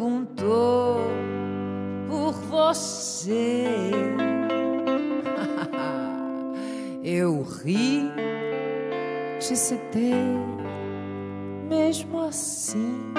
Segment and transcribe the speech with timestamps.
[0.00, 1.02] perguntou
[2.08, 3.66] por você.
[7.04, 8.10] Eu ri,
[9.38, 10.14] te citei,
[11.68, 13.12] mesmo assim.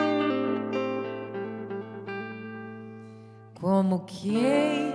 [3.60, 4.92] Como quem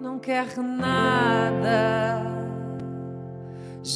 [0.00, 2.33] não quer nada.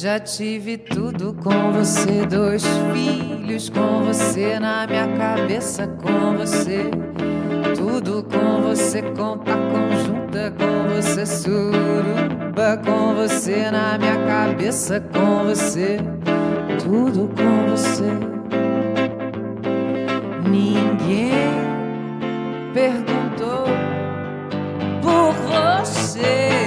[0.01, 6.89] Já tive tudo com você, dois filhos com você, na minha cabeça com você.
[7.75, 15.97] Tudo com você, conta conjunta com você, suruba com você, na minha cabeça com você.
[16.81, 18.09] Tudo com você.
[20.49, 21.43] Ninguém
[22.73, 23.65] perguntou
[25.01, 25.33] por
[25.83, 26.58] você.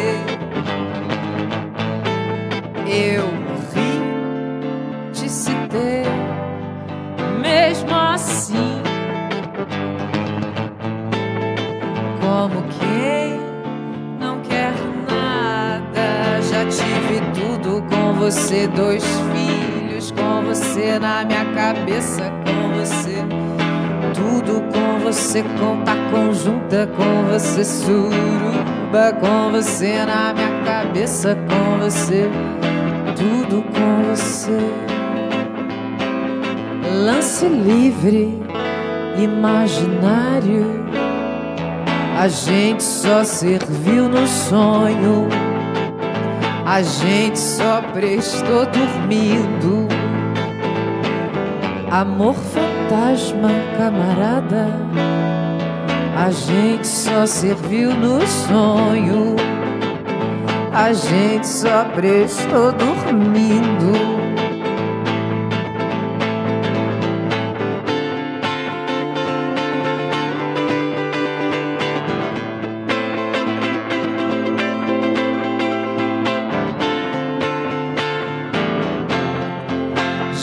[2.95, 3.25] Eu
[3.73, 6.05] ri, te citei,
[7.41, 8.83] mesmo assim.
[12.21, 13.41] Como quem
[14.21, 14.75] não quer
[15.09, 16.43] nada.
[16.43, 19.03] Já tive tudo com você, dois
[19.33, 23.25] filhos com você, na minha cabeça com você.
[24.13, 32.29] Tudo com você, conta conjunta com você, suruba com você, na minha cabeça com você.
[33.23, 34.59] Tudo com você.
[37.05, 38.43] Lance livre,
[39.17, 40.83] imaginário.
[42.19, 45.29] A gente só serviu no sonho.
[46.67, 49.87] A gente só prestou dormindo.
[51.93, 54.67] Amor fantasma, camarada.
[56.17, 59.52] A gente só serviu no sonho.
[60.75, 63.93] A gente só prestou dormindo.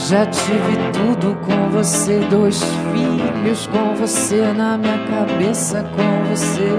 [0.07, 6.69] Já tive tudo com você, dois filhos com você, na minha cabeça com você.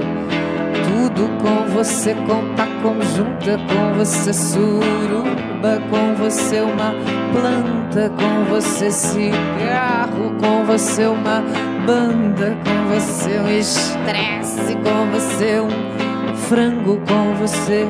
[0.88, 6.94] Tudo com você, conta conjunta com você, suruba com você, uma
[7.32, 11.42] planta com você, cigarro com você, uma
[11.86, 17.86] banda com você, um estresse com você, um frango com você,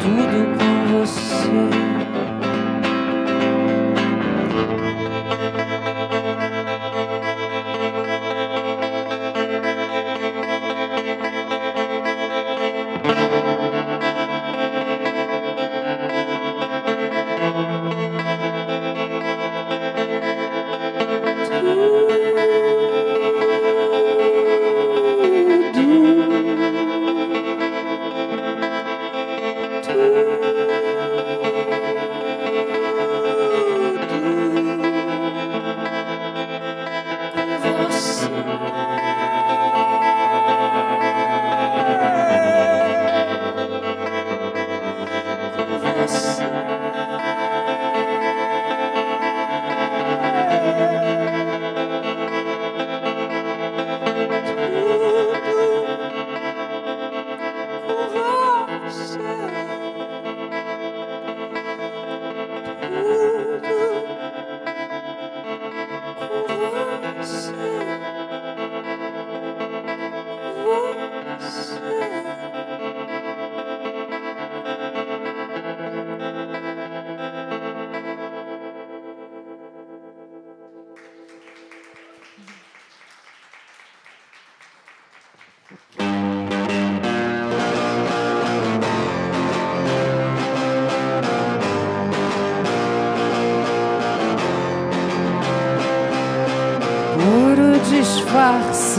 [0.00, 1.95] tudo com você.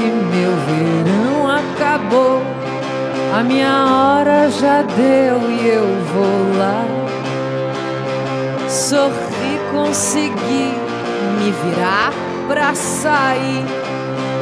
[0.09, 2.42] Meu verão acabou.
[3.38, 6.86] A minha hora já deu e eu vou lá.
[8.68, 10.74] Sorri, consegui
[11.39, 12.12] me virar
[12.48, 13.65] pra sair.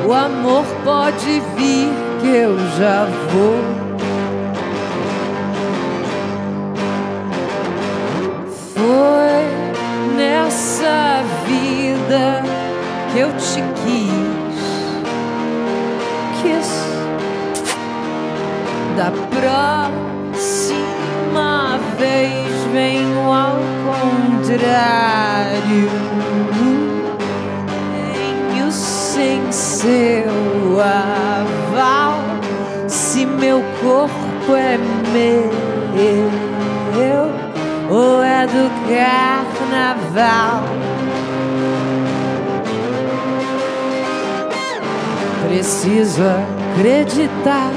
[0.08, 1.90] O amor pode vir
[2.22, 3.86] que eu já vou.
[8.74, 12.44] Foi nessa vida
[13.12, 14.45] que eu te quis.
[18.96, 20.80] Da próxima
[21.98, 25.90] vez venho ao contrário.
[27.92, 32.22] Venho sem seu aval.
[32.88, 35.52] Se meu corpo é meu
[37.90, 40.64] ou é do carnaval.
[45.48, 46.24] preciso
[46.74, 47.72] acreditar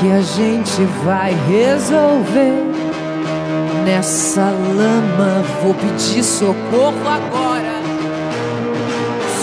[0.00, 2.64] que a gente vai resolver.
[3.84, 7.80] Nessa lama vou pedir socorro agora.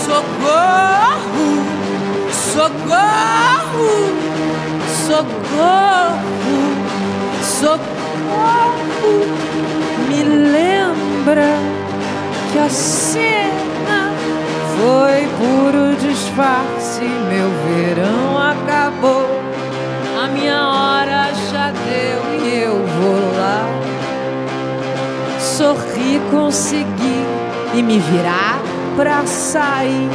[0.04, 1.48] Socorro,
[2.32, 2.98] socorro,
[5.06, 6.18] socorro,
[7.60, 8.98] socorro.
[10.08, 11.56] Me lembra
[12.52, 14.12] que a cena
[14.76, 17.04] foi puro disfarce.
[17.04, 19.47] Meu verão acabou
[20.32, 23.66] minha hora já deu e eu vou lá.
[25.38, 27.24] Sorri, consegui
[27.74, 28.60] e me virar
[28.96, 30.08] pra sair.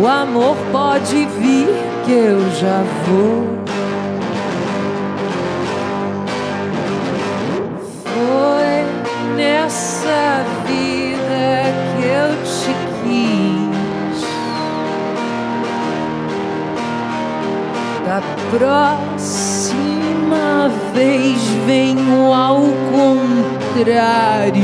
[0.00, 1.68] O amor pode vir
[2.04, 3.58] que eu já vou.
[8.04, 10.44] Foi nessa
[18.50, 19.78] Próxima
[20.94, 22.62] vez venho ao
[22.92, 24.62] contrário.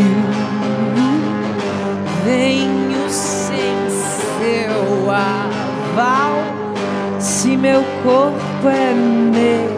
[2.25, 3.75] Venho sem
[4.39, 6.43] seu aval.
[7.19, 9.75] Se meu corpo é meu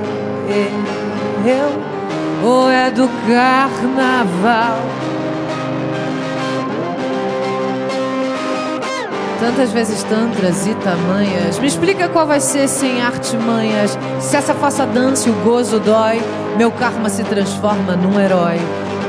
[2.43, 4.79] ou é do carnaval.
[9.39, 11.59] Tantas vezes tantras e tamanhas.
[11.59, 13.99] Me explica qual vai ser sem artimanhas.
[14.19, 16.23] Se essa falsa dança e o gozo dói,
[16.57, 18.59] meu karma se transforma num herói.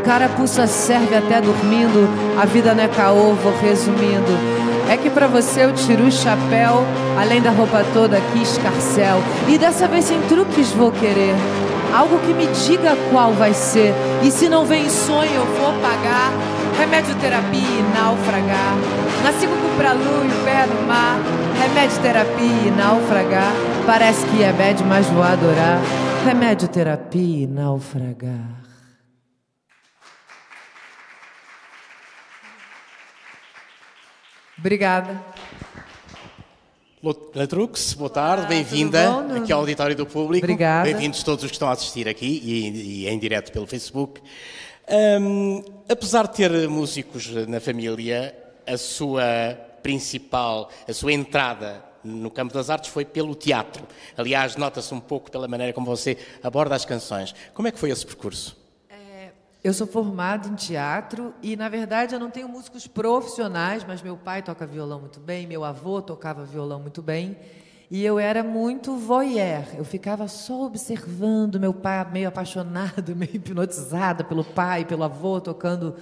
[0.03, 2.07] Carapuça serve até dormindo,
[2.41, 4.57] a vida não é caô, vou resumindo.
[4.89, 6.85] É que para você eu tiro o chapéu,
[7.19, 9.21] além da roupa toda aqui escarcel.
[9.47, 11.35] E dessa vez sem truques vou querer.
[11.93, 13.93] Algo que me diga qual vai ser.
[14.23, 16.31] E se não vem em sonho, eu vou pagar.
[16.77, 19.06] Remédio terapia e naufragar.
[19.27, 21.19] Nasci com e o pé no mar.
[21.59, 23.51] Remédio terapia e naufragar.
[23.85, 25.81] Parece que é bad, mas vou adorar.
[26.25, 28.63] Remédio terapia e naufragar.
[34.57, 35.21] Obrigada.
[37.35, 40.45] Latrux, boa tarde, bem-vinda aqui ao Auditório do Público.
[40.45, 40.85] Obrigada.
[40.85, 44.21] Bem-vindos todos os que estão a assistir aqui e, e em direto pelo Facebook.
[44.89, 48.33] Um, apesar de ter músicos na família,
[48.67, 49.23] a sua
[49.81, 53.85] principal, a sua entrada no campo das artes foi pelo teatro.
[54.15, 57.33] Aliás, nota-se um pouco pela maneira como você aborda as canções.
[57.53, 58.57] Como é que foi esse percurso?
[58.89, 59.31] É,
[59.63, 64.17] eu sou formada em teatro e, na verdade, eu não tenho músicos profissionais, mas meu
[64.17, 67.37] pai toca violão muito bem, meu avô tocava violão muito bem.
[67.89, 74.25] E eu era muito voyeur, eu ficava só observando meu pai meio apaixonado, meio hipnotizada
[74.25, 75.95] pelo pai, pelo avô tocando.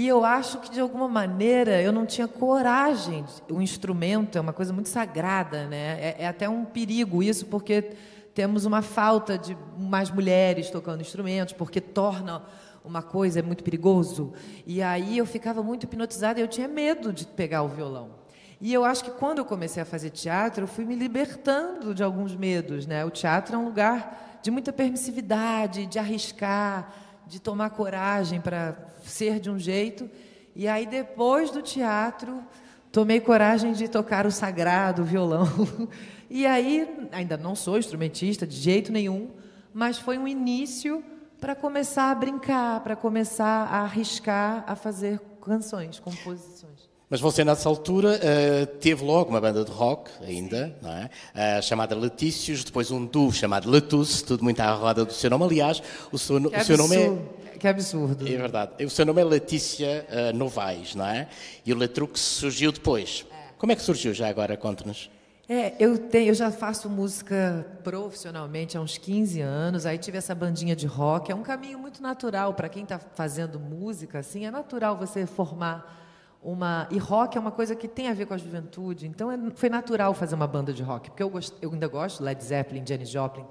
[0.00, 3.22] E eu acho que de alguma maneira eu não tinha coragem.
[3.50, 6.00] O instrumento é uma coisa muito sagrada, né?
[6.00, 7.92] É, é até um perigo isso, porque
[8.32, 12.42] temos uma falta de mais mulheres tocando instrumentos, porque torna
[12.82, 14.32] uma coisa é muito perigoso.
[14.66, 18.12] E aí eu ficava muito hipnotizada eu tinha medo de pegar o violão.
[18.58, 22.02] E eu acho que quando eu comecei a fazer teatro, eu fui me libertando de
[22.02, 22.86] alguns medos.
[22.86, 23.04] Né?
[23.04, 26.90] O teatro é um lugar de muita permissividade, de arriscar,
[27.30, 30.10] de tomar coragem para ser de um jeito.
[30.54, 32.42] E aí, depois do teatro,
[32.90, 35.46] tomei coragem de tocar o sagrado, o violão.
[36.32, 39.32] E aí, ainda não sou instrumentista de jeito nenhum,
[39.74, 41.02] mas foi um início
[41.40, 46.79] para começar a brincar, para começar a arriscar a fazer canções, composições.
[47.10, 51.58] Mas você, nessa altura, uh, teve logo uma banda de rock, ainda, é?
[51.58, 55.44] Uh, chamada Letícios, depois um duo chamado Letus, tudo muito à roda do seu nome.
[55.44, 57.58] Aliás, o seu, o seu nome é.
[57.58, 58.26] Que absurdo.
[58.26, 58.84] É verdade.
[58.84, 61.26] O seu nome é Letícia uh, Novaes, não é?
[61.66, 63.26] E o Letrux surgiu depois.
[63.28, 63.34] É.
[63.58, 64.56] Como é que surgiu já agora?
[64.56, 65.10] Conte-nos.
[65.48, 70.32] É, eu, tenho, eu já faço música profissionalmente há uns 15 anos, aí tive essa
[70.32, 71.32] bandinha de rock.
[71.32, 75.99] É um caminho muito natural para quem está fazendo música, assim, é natural você formar
[76.42, 79.38] uma e rock é uma coisa que tem a ver com a juventude, então é,
[79.54, 82.84] foi natural fazer uma banda de rock, porque eu, gost, eu ainda gosto Led Zeppelin,
[82.86, 83.44] Janis Joplin,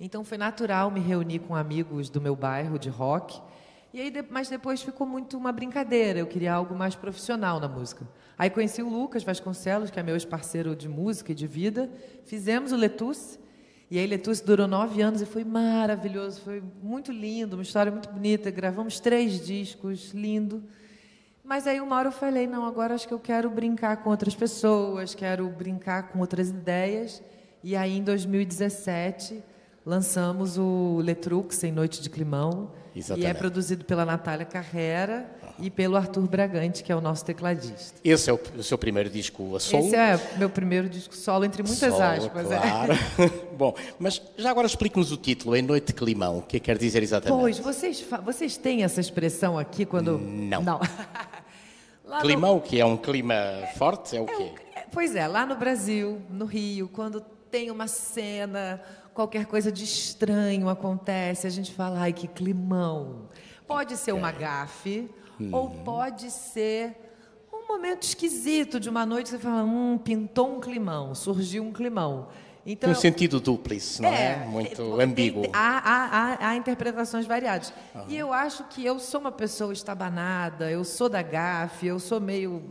[0.00, 3.40] então foi natural me reunir com amigos do meu bairro de rock.
[3.92, 6.18] E aí, mas depois ficou muito uma brincadeira.
[6.18, 8.06] Eu queria algo mais profissional na música.
[8.38, 11.90] Aí conheci o Lucas Vasconcelos, que é meu ex-parceiro de música e de vida.
[12.24, 13.38] Fizemos o Letus.
[13.90, 18.10] E aí Letus durou nove anos e foi maravilhoso, foi muito lindo, uma história muito
[18.10, 18.50] bonita.
[18.50, 20.62] Gravamos três discos, lindo.
[21.48, 24.34] Mas aí uma hora eu falei, não, agora acho que eu quero brincar com outras
[24.34, 27.22] pessoas, quero brincar com outras ideias.
[27.64, 29.42] E aí em 2017
[29.84, 32.70] lançamos o Letrux em Noite de Climão.
[32.94, 33.26] Exatamente.
[33.26, 35.26] E é produzido pela Natália Carrera
[35.58, 37.98] e pelo Arthur Bragante, que é o nosso tecladista.
[38.04, 39.86] Esse é o, o seu primeiro disco a solo?
[39.86, 42.50] Esse é meu primeiro disco solo, entre muitas Solo, aspas.
[42.50, 42.58] é.
[42.58, 42.92] claro.
[43.56, 46.38] Bom, mas já agora explique-nos o título, Em Noite de Climão.
[46.38, 47.40] O que é que quer dizer exatamente?
[47.40, 50.18] Pois, vocês, vocês têm essa expressão aqui quando.
[50.18, 50.62] Não.
[50.62, 50.80] Não.
[52.08, 53.34] Lá no- Climão, que é um clima
[53.76, 54.52] forte, é o quê?
[54.74, 58.80] É, Pois é, lá no Brasil, no Rio, quando tem uma cena,
[59.12, 63.28] qualquer coisa de estranho acontece, a gente fala, ai, que climão.
[63.66, 65.10] Pode ser uma gafe,
[65.52, 65.84] ou Uhum.
[65.84, 66.96] pode ser
[67.52, 72.28] um momento esquisito de uma noite, você fala, hum, pintou um climão, surgiu um climão.
[72.70, 74.44] Então, Tem um sentido dúplice, não é?
[74.44, 75.42] Muito porque ambíguo.
[75.54, 77.72] há, há- há- interpretações variadas.
[78.08, 82.20] E eu acho que eu sou uma pessoa estabanada, eu sou da gafe, eu sou
[82.20, 82.62] meio.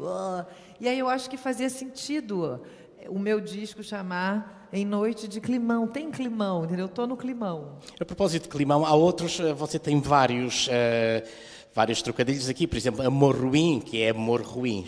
[0.79, 2.61] e aí eu acho que fazia sentido
[3.09, 5.87] o meu disco chamar Em Noite de Climão.
[5.87, 6.85] Tem climão, entendeu?
[6.85, 7.79] Eu estou no climão.
[7.99, 11.23] A propósito de climão, há outros, eh, você tem vários, eh,
[11.73, 14.87] vários trocadilhos aqui, por exemplo, amor ruim, que é amor ruim,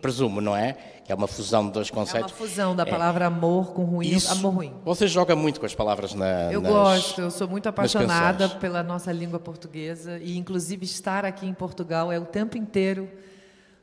[0.00, 0.76] presumo, não é?
[1.04, 2.32] Que é uma fusão de dois É uma conceitos.
[2.32, 4.08] fusão da palavra amor com ruim.
[4.08, 4.72] Isso, Amor ruim.
[4.84, 8.82] Você joga muito com as palavras na Eu nas- gosto, eu sou muito apaixonada pela
[8.82, 13.08] nossa língua portuguesa e, inclusive, estar aqui em Portugal é o tempo inteiro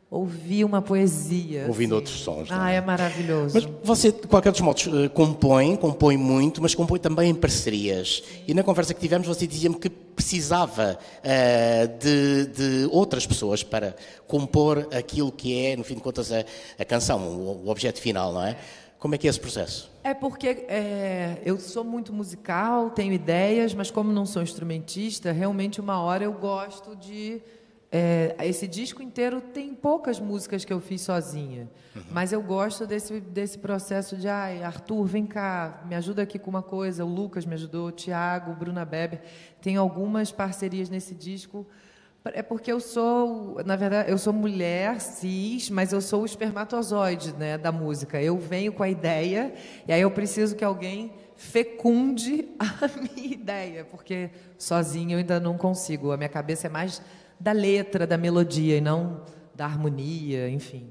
[0.09, 1.65] ouvir uma poesia.
[1.67, 1.95] Ouvindo assim.
[1.95, 2.75] outros sons, Ah, é?
[2.75, 3.53] é maravilhoso.
[3.55, 8.23] Mas você, de qualquer dos modos, eh, compõe, compõe muito, mas compõe também em parcerias.
[8.47, 13.95] E na conversa que tivemos, você dizia-me que precisava eh, de, de outras pessoas para
[14.27, 16.45] compor aquilo que é, no fim de contas, a,
[16.79, 18.55] a canção, o, o objeto final, não é?
[18.99, 19.91] Como é que é esse processo?
[20.03, 25.81] É porque é, eu sou muito musical, tenho ideias, mas como não sou instrumentista, realmente
[25.81, 27.41] uma hora eu gosto de.
[27.97, 31.69] É, esse disco inteiro tem poucas músicas que eu fiz sozinha,
[32.11, 36.49] mas eu gosto desse, desse processo de, ai, Arthur, vem cá, me ajuda aqui com
[36.49, 37.05] uma coisa.
[37.05, 39.21] O Lucas me ajudou, o Tiago, o Bruna Beber.
[39.61, 41.65] Tem algumas parcerias nesse disco.
[42.33, 47.31] É porque eu sou, na verdade, eu sou mulher cis, mas eu sou o espermatozoide
[47.35, 48.21] né, da música.
[48.21, 49.53] Eu venho com a ideia
[49.87, 55.57] e aí eu preciso que alguém fecunde a minha ideia, porque sozinho eu ainda não
[55.57, 56.11] consigo.
[56.11, 57.01] A minha cabeça é mais
[57.39, 59.21] da letra, da melodia e não
[59.53, 60.89] da harmonia, enfim.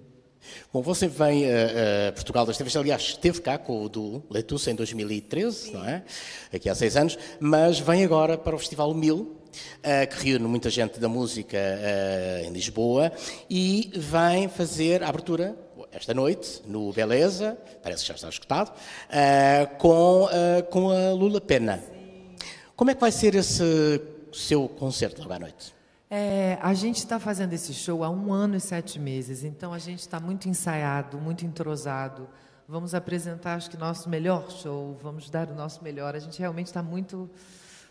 [0.73, 4.67] Bom, você vem a, a Portugal desta vez, aliás, esteve cá com o do Letus
[4.69, 6.05] em 2013, não é?
[6.53, 9.37] Aqui há seis anos, mas vem agora para o Festival Mil,
[9.83, 13.11] eh, que reúne muita gente da música eh, em Lisboa,
[13.49, 15.57] e vem fazer a abertura
[15.95, 18.73] esta noite, no Beleza, parece que já está escutado,
[19.09, 21.83] eh, com, eh, com a Lula Pena.
[22.75, 25.73] Como é que vai ser esse seu concerto logo à noite?
[26.16, 29.80] É, a gente está fazendo esse show há um ano e sete meses, então a
[29.80, 32.28] gente está muito ensaiado, muito entrosado.
[32.68, 36.14] Vamos apresentar, acho que, nosso melhor show, vamos dar o nosso melhor.
[36.14, 37.28] A gente realmente está muito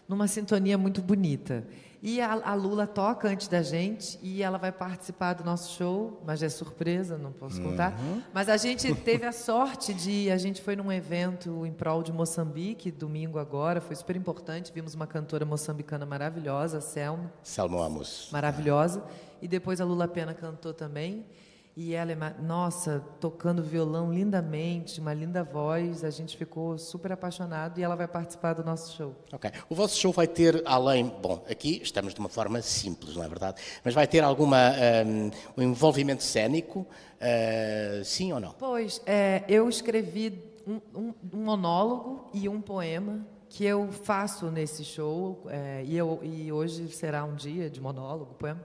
[0.08, 1.66] numa sintonia muito bonita.
[2.06, 6.22] E a, a Lula toca antes da gente e ela vai participar do nosso show,
[6.26, 7.98] mas é surpresa, não posso contar.
[8.34, 10.30] Mas a gente teve a sorte de.
[10.30, 14.70] A gente foi num evento em prol de Moçambique, domingo agora, foi super importante.
[14.76, 18.28] Vimos uma cantora moçambicana maravilhosa, a Selma Selma Amos.
[18.34, 19.02] maravilhosa.
[19.42, 21.26] E depois a Lula Pena cantou também.
[21.76, 26.04] E ela é, nossa, tocando violão lindamente, uma linda voz.
[26.04, 29.16] A gente ficou super apaixonado e ela vai participar do nosso show.
[29.32, 29.50] Ok.
[29.68, 31.08] O vosso show vai ter, além.
[31.20, 33.60] Bom, aqui estamos de uma forma simples, não é verdade?
[33.84, 34.72] Mas vai ter alguma.
[35.06, 36.86] hum, um envolvimento cénico?
[37.20, 38.52] ah, sim ou não?
[38.60, 44.84] Pois, é, eu escrevi um, um- um monólogo e um poema que eu faço nesse
[44.84, 48.62] show, é, e, eu- e hoje será um dia de monólogo, poema.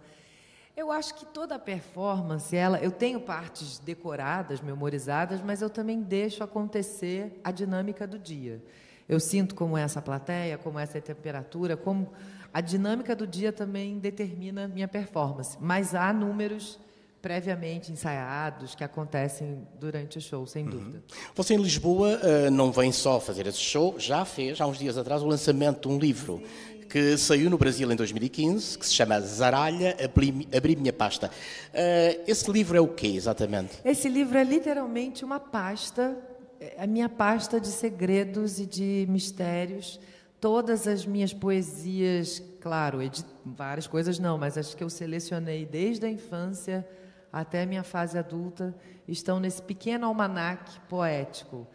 [0.78, 6.00] Eu acho que toda a performance, ela, eu tenho partes decoradas, memorizadas, mas eu também
[6.00, 8.62] deixo acontecer a dinâmica do dia.
[9.08, 12.12] Eu sinto como é essa plateia, como é essa temperatura, como
[12.54, 15.58] a dinâmica do dia também determina minha performance.
[15.60, 16.78] Mas há números
[17.20, 21.02] previamente ensaiados que acontecem durante o show, sem dúvida.
[21.34, 24.96] Você em Lisboa ah, não vem só fazer esse show, já fez, há uns dias
[24.96, 26.40] atrás, o lançamento de um livro
[26.88, 31.30] que saiu no Brasil em 2015, que se chama Zaralha, Abri, Abri Minha Pasta.
[31.74, 33.78] Ah, esse livro é o quê, exatamente?
[33.84, 36.16] Esse livro é literalmente uma pasta,
[36.58, 40.00] é a minha pasta de segredos e de mistérios.
[40.40, 42.98] Todas as minhas poesias, claro,
[43.44, 46.86] várias coisas não, mas as que eu selecionei desde a infância
[47.32, 48.74] até a minha fase adulta
[49.06, 51.66] estão nesse pequeno almanaque poético.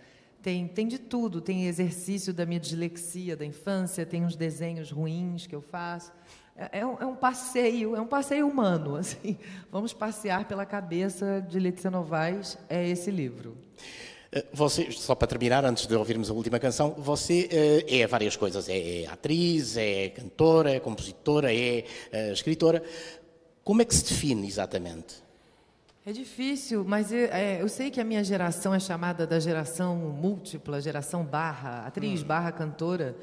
[0.43, 5.47] Tem, tem de tudo, tem exercício da minha dislexia da infância, tem uns desenhos ruins
[5.47, 6.11] que eu faço.
[6.53, 9.37] É, é um, é um passeio, é um passeio humano, assim.
[9.71, 13.57] Vamos passear pela cabeça de Letícia Novaes, é esse livro.
[14.33, 18.35] Eh, você, só para terminar, antes de ouvirmos a última canção, você uh, é várias
[18.35, 18.67] coisas.
[18.67, 22.83] É, é, atriz, é cantora, é compositora, é uh, escritora.
[23.63, 25.23] Como é que se define exatamente?
[26.05, 29.95] É difícil, mas eu, é, eu, sei que a minha geração é chamada da geração
[29.95, 32.25] múltipla, geração barra, atriz hum.
[32.25, 33.15] barra cantora.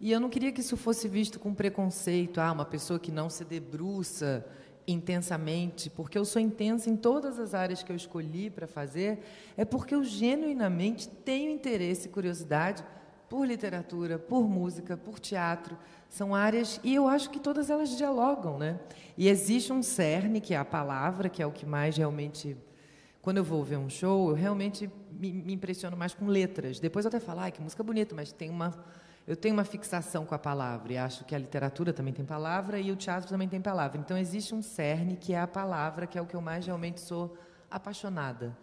[0.00, 2.40] E eu não queria que isso fosse visto com preconceito.
[2.40, 4.46] Ah, uma pessoa que não se debruça
[4.86, 9.18] intensamente, porque eu sou intensa em todas as áreas que eu escolhi para fazer,
[9.56, 12.84] é porque eu genuinamente tenho interesse e curiosidade
[13.28, 15.76] por literatura, por música, por teatro.
[16.08, 18.80] São áreas e eu acho que todas elas dialogam, né?
[19.16, 22.56] E existe um cerne que é a palavra, que é o que mais realmente
[23.20, 26.80] quando eu vou ver um show, eu realmente me, me impressiono mais com letras.
[26.80, 28.74] Depois eu até falo, ah, que música bonita, mas tem uma
[29.26, 32.80] eu tenho uma fixação com a palavra e acho que a literatura também tem palavra
[32.80, 34.00] e o teatro também tem palavra.
[34.00, 36.98] Então existe um cerne que é a palavra, que é o que eu mais realmente
[36.98, 37.36] sou
[37.70, 38.56] apaixonada.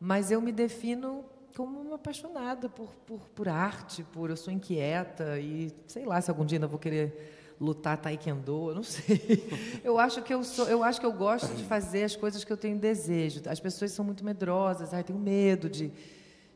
[0.00, 1.26] Mas eu me defino
[1.58, 6.30] como uma apaixonada por, por, por arte, por eu sou inquieta e sei lá se
[6.30, 9.44] algum dia ainda vou querer lutar taekwondo, não sei.
[9.82, 12.52] Eu acho que eu sou, eu acho que eu gosto de fazer as coisas que
[12.52, 13.42] eu tenho desejo.
[13.48, 15.90] As pessoas são muito medrosas, ai, tenho medo de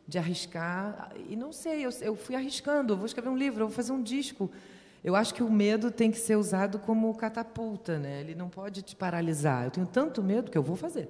[0.06, 1.12] de arriscar.
[1.28, 2.92] E não sei, eu, eu fui arriscando.
[2.92, 4.50] Eu vou escrever um livro, eu vou fazer um disco.
[5.02, 8.20] Eu acho que o medo tem que ser usado como catapulta, né?
[8.20, 9.64] Ele não pode te paralisar.
[9.64, 11.08] Eu tenho tanto medo que eu vou fazer.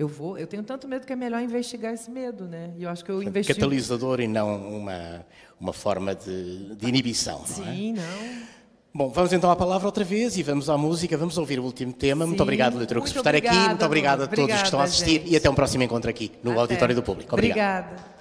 [0.00, 2.72] Eu vou, eu tenho tanto medo que é melhor investigar esse medo, né?
[2.78, 5.26] E eu acho que eu investi catalisador e não uma
[5.60, 8.06] uma forma de, de inibição, Sim, não, é?
[8.06, 8.60] não.
[8.94, 11.92] Bom, vamos então à palavra outra vez e vamos à música, vamos ouvir o último
[11.92, 12.24] tema.
[12.24, 13.54] Sim, muito obrigado, Leitor, por estar aqui.
[13.54, 15.32] Muito obrigado a todos obrigada, que estão a assistir gente.
[15.32, 16.60] e até um próximo encontro aqui no até.
[16.60, 17.34] Auditório do Público.
[17.34, 17.92] Obrigado.
[17.92, 18.19] Obrigada.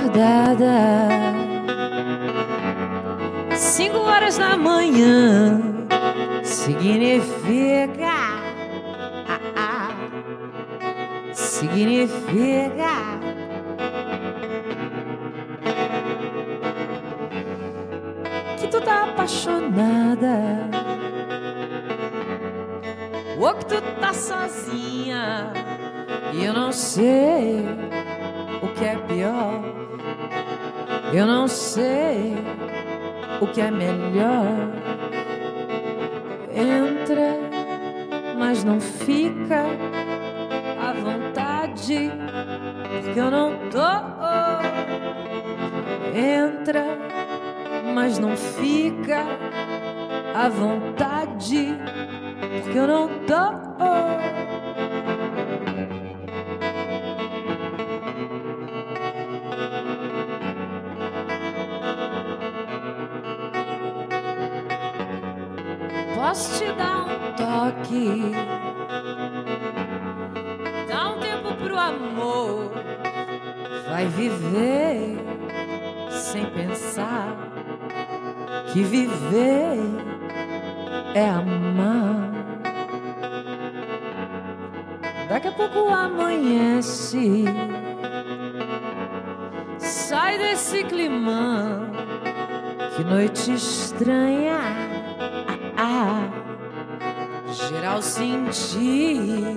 [0.00, 1.08] Acordada,
[3.54, 5.60] cinco horas da manhã,
[6.42, 8.06] significa.
[9.26, 9.90] Ah, ah,
[11.34, 13.20] significa.
[18.70, 20.70] Tu tá apaixonada.
[23.36, 25.52] Ou que tu tá sozinha
[26.32, 27.66] e eu não sei
[28.80, 29.60] que é pior.
[31.12, 32.34] Eu não sei
[33.38, 34.46] o que é melhor.
[36.50, 37.36] Entra,
[38.38, 39.66] mas não fica
[40.80, 42.10] à vontade,
[43.02, 43.90] porque eu não tô.
[46.16, 46.86] Entra
[47.94, 49.26] mas não fica
[50.34, 51.76] à vontade,
[52.62, 53.89] porque eu não tô.
[66.20, 68.32] Posso te dar um toque,
[70.86, 72.72] dá um tempo pro amor,
[73.88, 75.16] vai viver
[76.10, 77.34] sem pensar
[78.70, 79.78] que viver
[81.14, 82.30] é amar.
[85.26, 87.46] Daqui a pouco amanhece,
[89.78, 91.90] sai desse climão,
[92.94, 94.89] que noite estranha.
[98.00, 99.56] Geral sentir.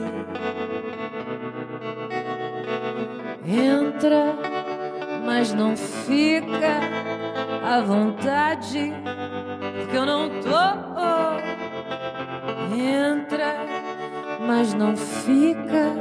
[3.46, 4.36] Entra,
[5.26, 6.80] mas não fica
[7.64, 8.94] à vontade,
[9.78, 10.84] porque eu não tô.
[12.76, 13.56] Entra,
[14.46, 15.96] mas não fica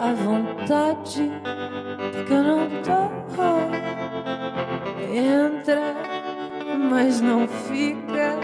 [0.00, 1.30] à vontade,
[2.12, 3.14] porque eu não tô.
[5.14, 5.94] Entra,
[6.90, 8.38] mas não fica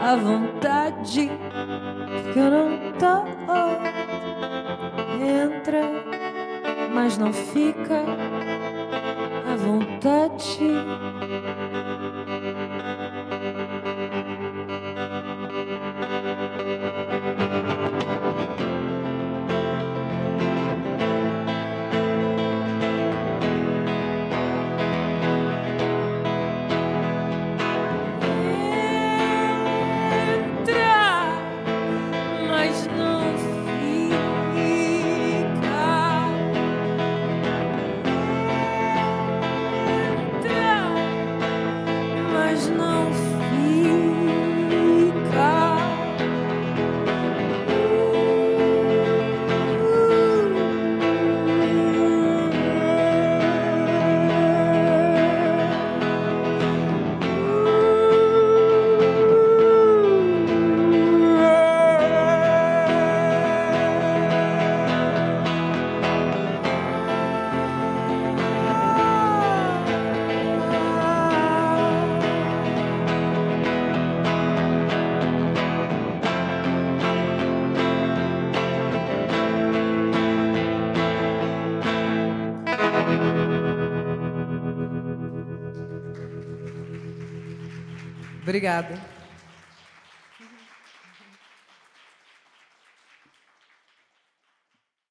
[0.00, 1.30] à vontade,
[2.32, 3.32] porque eu não tô.
[5.22, 5.82] Entra,
[6.94, 8.02] mas não fica
[9.46, 10.58] à vontade.
[88.52, 89.11] Obrigada.